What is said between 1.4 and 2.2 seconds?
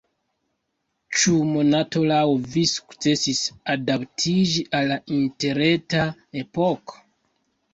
Monato